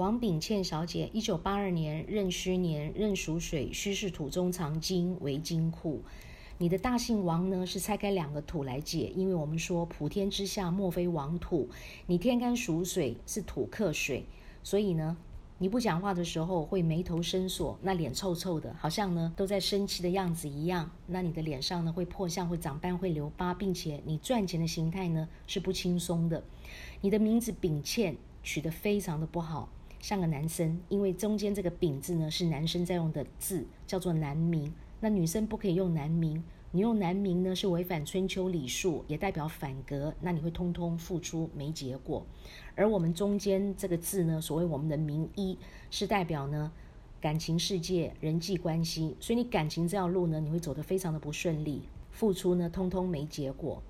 [0.00, 6.00] 王炳倩小姐，一九八二年壬戌年，壬属水，戌是土中藏金为金库。
[6.56, 11.68] 你的大姓王呢，是拆开两个土来解，因为我们说普天之下莫非王土，
[12.06, 14.24] 你天干属水，是土克水，
[14.62, 15.18] 所以呢，
[15.58, 20.90] 你不讲话的时候会眉头深锁，那脸臭臭的，好像呢都在生气的样子一样。
[21.08, 26.42] 那你的脸上呢会破相，会长斑，会留疤，并且你赚钱的形态呢是不轻松的。
[27.02, 29.68] 你的名字炳倩取得非常的不好。
[30.00, 34.72] 像个男生，因为中间这个“丙”字呢是男生在用的字，叫做男名。
[34.98, 40.12] 那女生不可以用男名，你用男名呢是违反春秋礼数，也代表反格。
[40.20, 42.24] 那你会通通付出没结果。
[42.74, 45.56] 而我们中间这个字呢，所谓我们的名一，
[45.90, 46.72] 是代表呢
[47.20, 49.16] 感情世界、人际关系。
[49.20, 53.82] 所以你感情这条路呢，你会走得非常的不顺利，付出呢通通没结果。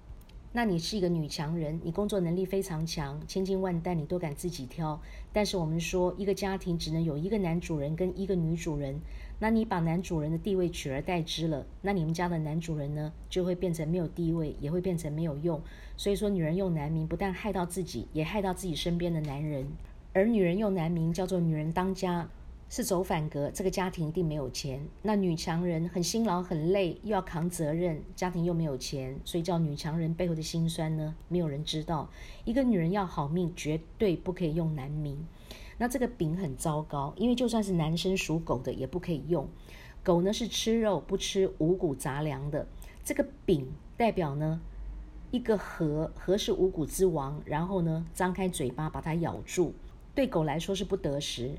[0.53, 5.01] 那你是一个女强人，你工作能力非常强，千金万担你都敢自己挑。
[5.33, 9.01] 但是我们说，一个家庭只能有一个男主人跟一个女主人，
[9.39, 15.63] 那你把男主人的地位取而代之了，那你们家的男主人呢，就会变成没有地位，也会变成没有用。
[15.97, 19.69] 所以说，女人用男名不但害到自己，也害到自己身边的男人。
[20.13, 22.29] 而女人用男名叫做女人当家。
[22.71, 24.81] 是走反格，这个家庭一定没有钱。
[25.03, 32.09] 那女强人很辛劳很累，又要扛责任，家庭又没有钱，所以叫女强人背后的辛酸呢，没有人知道。
[32.45, 35.19] 一个女人要好命，绝对不可以用男名。
[35.79, 39.49] 那这个饼很糟糕，因为就算是男生属狗的也不可以用。
[40.05, 42.69] 狗呢是吃肉不吃五谷杂粮的，
[43.03, 44.61] 这个饼代表呢
[45.33, 49.75] 一个禾，禾是五谷之王，然后呢张开嘴巴把它咬住，
[50.15, 51.57] 对狗来说是不得食。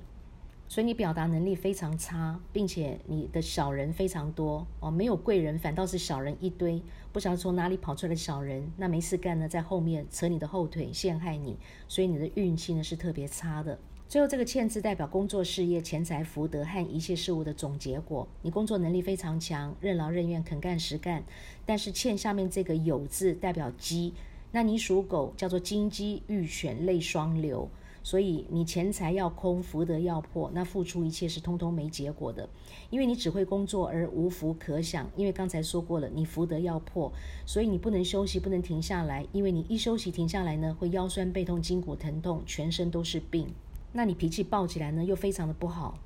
[0.71, 11.57] 所以你表达能力非常差，并且你的小人非常多哦，没有贵人，反倒是小人一堆，不晓得从哪里跑出来的小人，那没事干呢，在后面扯你的后腿，陷害你，
[11.89, 13.77] 所以你的运气呢是特别差的。
[14.07, 18.25] 最后这个欠字代表工作、事业、钱财、福德和一切事物的总结果。
[18.41, 21.21] 你工作能力非常强，任劳任怨，肯干实干，
[21.65, 24.13] 但是欠下面这个有字代表鸡，
[24.53, 27.69] 那你属狗，叫做金鸡玉犬泪双流。
[28.03, 32.49] 所以你钱财要空，福德要破，那付出一切是通通没结果的，
[32.89, 35.09] 因为你只会工作而无福可享。
[35.15, 37.11] 因为刚才说过了，你福德要破，
[37.45, 43.47] 所以你不能休息，不能停下来，因为你一休息停下来呢，会腰酸背痛、筋骨疼痛，全身都是病。
[43.93, 45.99] 那你脾气暴起来呢，又非常的不好，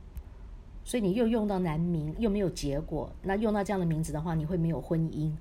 [0.84, 3.10] 所以你又用到男名，又没有结果。
[3.22, 5.32] 那用到这样的名字的话，你会没有婚姻。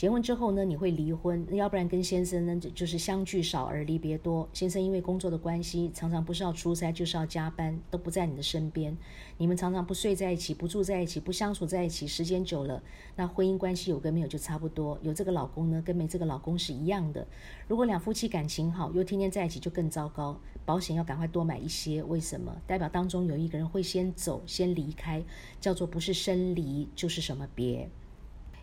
[0.00, 4.48] 结婚之后呢，你会离婚，要不然跟先生呢就是相聚少而离别多。
[4.50, 8.96] 先生因为工作的关系，常常不是要出差就是要加班，都不在你的身边。
[9.36, 12.82] 你们常常不睡在一起，不住在一起，不相处在一起，时间久了，
[13.14, 14.98] 那婚姻关系有跟没有就差不多。
[15.02, 17.28] 有这个老公呢，跟没这个老公是一样的。
[17.68, 20.40] 如果两夫妻感情好，又天天在一起，就更糟糕。
[20.64, 22.56] 保险要赶快多买一些，为什么？
[22.66, 25.22] 代表当中有一个人会先走，先离开，
[25.60, 27.90] 叫做不是生离就是什么别。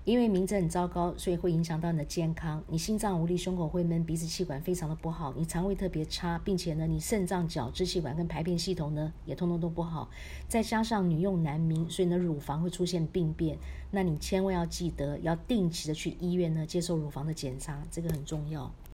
[0.07, 2.63] 因为名字很糟糕，所以会影响到你的健康。
[2.69, 10.09] 你心脏无力，胸口会闷，鼻子气管非常的不好，你肠胃特别差，并且呢，你肾脏、角支气管跟排便系统呢也通通都不好。
[10.47, 13.57] 再加上女用男明，所以呢，乳房会出现病变。
[13.91, 18.73] 那你千万要记得，要定期的去医院呢接受乳房的检查，这个很重要。